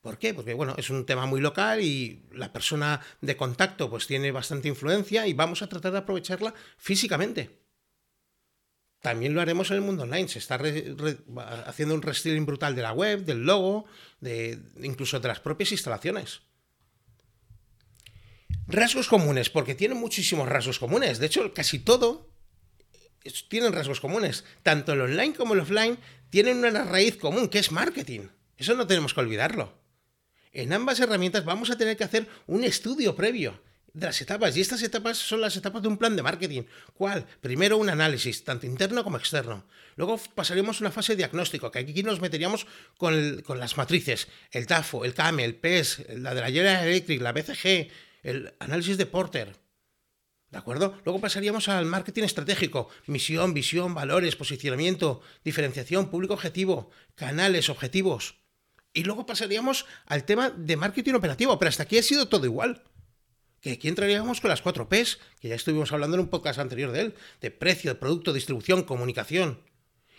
¿Por 0.00 0.16
qué? 0.16 0.32
Porque 0.32 0.54
bueno, 0.54 0.74
es 0.78 0.88
un 0.88 1.04
tema 1.04 1.26
muy 1.26 1.42
local 1.42 1.82
y 1.82 2.26
la 2.32 2.54
persona 2.54 3.02
de 3.20 3.36
contacto 3.36 3.90
pues 3.90 4.06
tiene 4.06 4.32
bastante 4.32 4.68
influencia 4.68 5.26
y 5.26 5.34
vamos 5.34 5.60
a 5.60 5.68
tratar 5.68 5.92
de 5.92 5.98
aprovecharla 5.98 6.54
físicamente. 6.78 7.60
También 9.00 9.34
lo 9.34 9.40
haremos 9.40 9.70
en 9.70 9.76
el 9.76 9.82
mundo 9.82 10.02
online. 10.02 10.28
Se 10.28 10.38
está 10.38 10.60
haciendo 11.66 11.94
un 11.94 12.02
restyling 12.02 12.44
brutal 12.44 12.76
de 12.76 12.82
la 12.82 12.92
web, 12.92 13.24
del 13.24 13.44
logo, 13.44 13.86
de, 14.20 14.58
incluso 14.82 15.20
de 15.20 15.28
las 15.28 15.40
propias 15.40 15.72
instalaciones. 15.72 16.42
Rasgos 18.66 19.08
comunes, 19.08 19.48
porque 19.48 19.74
tienen 19.74 19.98
muchísimos 19.98 20.48
rasgos 20.48 20.78
comunes. 20.78 21.18
De 21.18 21.26
hecho, 21.26 21.52
casi 21.54 21.78
todo 21.78 22.30
tienen 23.48 23.72
rasgos 23.72 24.00
comunes. 24.00 24.44
Tanto 24.62 24.92
el 24.92 25.00
online 25.00 25.34
como 25.34 25.54
el 25.54 25.60
offline 25.60 25.98
tienen 26.28 26.58
una 26.58 26.84
raíz 26.84 27.16
común, 27.16 27.48
que 27.48 27.58
es 27.58 27.72
marketing. 27.72 28.28
Eso 28.58 28.74
no 28.74 28.86
tenemos 28.86 29.14
que 29.14 29.20
olvidarlo. 29.20 29.80
En 30.52 30.72
ambas 30.72 31.00
herramientas 31.00 31.44
vamos 31.44 31.70
a 31.70 31.78
tener 31.78 31.96
que 31.96 32.04
hacer 32.04 32.28
un 32.46 32.64
estudio 32.64 33.16
previo 33.16 33.62
de 33.92 34.06
las 34.06 34.20
etapas. 34.20 34.56
Y 34.56 34.60
estas 34.60 34.82
etapas 34.82 35.18
son 35.18 35.40
las 35.40 35.56
etapas 35.56 35.82
de 35.82 35.88
un 35.88 35.98
plan 35.98 36.16
de 36.16 36.22
marketing. 36.22 36.62
¿Cuál? 36.94 37.26
Primero 37.40 37.78
un 37.78 37.88
análisis, 37.88 38.44
tanto 38.44 38.66
interno 38.66 39.04
como 39.04 39.16
externo. 39.16 39.64
Luego 39.96 40.18
pasaríamos 40.34 40.80
a 40.80 40.84
una 40.84 40.90
fase 40.90 41.16
diagnóstico, 41.16 41.70
que 41.70 41.80
aquí 41.80 42.02
nos 42.02 42.20
meteríamos 42.20 42.66
con, 42.96 43.42
las 43.58 43.76
matrices, 43.76 44.28
el 44.50 44.66
TAFO, 44.66 45.04
el 45.04 45.14
CAME, 45.14 45.44
el 45.44 45.56
PES, 45.56 46.06
la 46.16 46.34
de 46.34 46.40
la 46.40 46.46
General 46.46 46.86
Electric, 46.86 47.20
la 47.20 47.32
BCG, 47.32 47.90
el 48.22 48.54
análisis 48.60 48.96
de 48.96 49.06
Porter. 49.06 49.56
¿De 50.50 50.58
acuerdo? 50.58 50.98
Luego 51.04 51.20
pasaríamos 51.20 51.68
al 51.68 51.86
marketing 51.86 52.24
estratégico, 52.24 52.88
misión, 53.06 53.54
visión, 53.54 53.94
valores, 53.94 54.34
posicionamiento, 54.34 55.22
diferenciación, 55.44 56.10
público 56.10 56.34
objetivo, 56.34 56.90
canales, 57.14 57.68
objetivos. 57.68 58.36
Y 58.92 59.04
luego 59.04 59.26
pasaríamos 59.26 59.86
al 60.06 60.24
tema 60.24 60.50
de 60.50 60.76
marketing 60.76 61.14
operativo, 61.14 61.56
pero 61.58 61.68
hasta 61.68 61.84
aquí 61.84 61.98
ha 61.98 62.02
sido 62.02 62.26
todo 62.26 62.46
igual 62.46 62.82
que 63.60 63.72
aquí 63.72 63.88
entraríamos 63.88 64.40
con 64.40 64.50
las 64.50 64.62
cuatro 64.62 64.88
Ps, 64.88 65.18
que 65.40 65.48
ya 65.48 65.54
estuvimos 65.54 65.92
hablando 65.92 66.16
en 66.16 66.22
un 66.22 66.28
podcast 66.28 66.58
anterior 66.58 66.92
de 66.92 67.00
él, 67.00 67.14
de 67.40 67.50
precio, 67.50 67.98
producto, 67.98 68.32
distribución, 68.32 68.82
comunicación. 68.84 69.60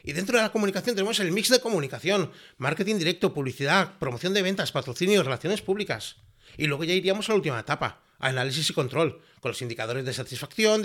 Y 0.04 0.14
dentro 0.14 0.38
de 0.38 0.44
la 0.44 0.52
comunicación 0.52 0.96
tenemos 0.96 1.20
el 1.20 1.32
mix 1.32 1.50
de 1.50 1.60
comunicación, 1.60 2.32
marketing 2.58 2.98
directo, 2.98 3.34
publicidad, 3.34 3.98
promoción 4.00 4.34
de 4.34 4.42
ventas, 4.42 4.72
patrocinio, 4.72 5.24
relaciones 5.24 5.62
públicas. 5.62 6.18
Y 6.58 6.68
luego 6.68 6.84
ya 6.84 6.94
iríamos 6.94 7.30
a 7.30 7.34
la 7.34 7.38
última 7.38 7.60
etapa, 7.60 8.02
análisis 8.20 8.70
y 8.70 8.74
control, 8.74 9.22
con 9.40 9.50
los 9.50 9.62
indicadores 9.62 10.06
de 10.06 10.14
satisfacción, 10.14 10.84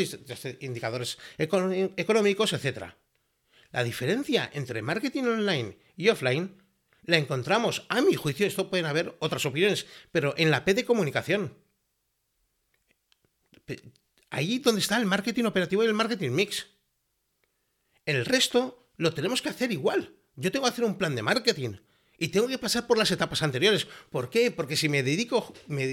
indicadores 0.61 1.19
económicos, 1.39 2.53
etc. 2.53 2.95
La 3.73 3.85
diferencia 3.85 4.51
entre 4.53 4.83
marketing 4.83 5.25
online 5.25 5.79
y 5.97 6.09
offline 6.09 6.63
la 7.05 7.19
encontramos, 7.19 7.87
a 7.89 8.01
mi 8.03 8.15
juicio, 8.15 8.47
esto 8.47 8.69
pueden 8.69 8.87
haber 8.87 9.15
otras 9.21 9.47
opiniones, 9.47 9.87
pero 10.11 10.35
en 10.37 10.51
la 10.51 10.65
P 10.65 10.75
de 10.75 10.85
comunicación 10.85 11.55
ahí 14.31 14.59
donde 14.59 14.81
está 14.81 14.97
el 14.99 15.07
marketing 15.07 15.45
operativo 15.45 15.83
y 15.83 15.87
el 15.87 15.95
marketing 15.95 16.31
mix. 16.31 16.67
El 18.05 18.25
resto 18.25 18.91
lo 18.97 19.13
tenemos 19.13 19.43
que 19.43 19.49
hacer 19.49 19.73
igual. 19.73 20.15
Yo 20.37 20.53
tengo 20.53 20.65
que 20.65 20.71
hacer 20.71 20.85
un 20.85 20.99
plan 20.99 21.15
de 21.15 21.23
marketing 21.23 21.77
y 22.19 22.29
tengo 22.29 22.49
que 22.49 22.59
pasar 22.59 22.87
por 22.87 22.99
las 22.99 23.11
etapas 23.11 23.43
anteriores. 23.43 23.87
¿Por 24.11 24.31
qué? 24.31 24.51
Porque 24.51 24.77
si 24.77 24.89
me 24.89 25.03
dedico, 25.03 25.53
me, 25.67 25.87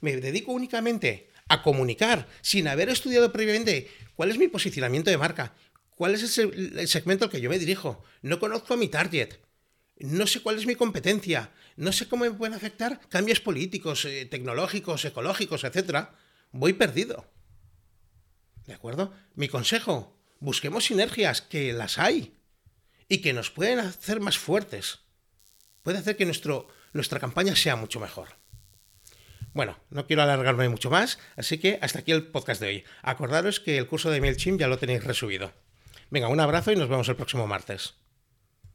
dedico 0.00 0.52
únicamente 0.52 1.30
a 1.48 1.62
comunicar 1.62 2.28
sin 2.42 2.68
haber 2.68 2.88
estudiado 2.88 3.32
previamente 3.32 3.90
cuál 4.14 4.30
es 4.30 4.38
mi 4.38 4.48
posicionamiento 4.48 5.10
de 5.10 5.18
marca, 5.18 5.54
cuál 5.90 6.14
es 6.14 6.38
el, 6.38 6.88
segmento 6.88 7.26
al 7.26 7.30
que 7.30 7.40
yo 7.40 7.50
me 7.50 7.58
dirijo, 7.58 8.02
no 8.22 8.38
conozco 8.38 8.74
a 8.74 8.76
mi 8.76 8.88
target, 8.88 9.40
no 9.98 10.26
sé 10.26 10.40
cuál 10.40 10.58
es 10.58 10.66
mi 10.66 10.74
competencia, 10.74 11.50
no 11.76 11.92
sé 11.92 12.08
cómo 12.08 12.24
me 12.24 12.30
pueden 12.30 12.54
afectar 12.54 13.00
cambios 13.08 13.40
políticos, 13.40 14.04
eh, 14.04 14.26
tecnológicos, 14.26 15.04
ecológicos, 15.04 15.64
etcétera 15.64 16.14
voy 16.52 16.72
perdido. 16.72 17.26
¿De 18.66 18.74
acuerdo? 18.74 19.12
Mi 19.34 19.48
consejo, 19.48 20.16
busquemos 20.38 20.84
sinergias, 20.84 21.42
que 21.42 21.72
las 21.72 21.98
hay, 21.98 22.36
y 23.08 23.18
que 23.18 23.32
nos 23.32 23.50
pueden 23.50 23.80
hacer 23.80 24.20
más 24.20 24.38
fuertes. 24.38 25.00
Puede 25.82 25.98
hacer 25.98 26.16
que 26.16 26.26
nuestro, 26.26 26.68
nuestra 26.92 27.18
campaña 27.18 27.56
sea 27.56 27.76
mucho 27.76 28.00
mejor. 28.00 28.40
Bueno, 29.52 29.76
no 29.90 30.06
quiero 30.06 30.22
alargarme 30.22 30.68
mucho 30.68 30.90
más, 30.90 31.18
así 31.36 31.58
que 31.58 31.78
hasta 31.82 32.00
aquí 32.00 32.12
el 32.12 32.28
podcast 32.28 32.60
de 32.60 32.68
hoy. 32.68 32.84
Acordaros 33.02 33.58
que 33.58 33.78
el 33.78 33.88
curso 33.88 34.10
de 34.10 34.20
MailChimp 34.20 34.60
ya 34.60 34.68
lo 34.68 34.78
tenéis 34.78 35.02
resubido. 35.02 35.52
Venga, 36.10 36.28
un 36.28 36.40
abrazo 36.40 36.70
y 36.70 36.76
nos 36.76 36.88
vemos 36.88 37.08
el 37.08 37.16
próximo 37.16 37.46
martes. 37.46 37.94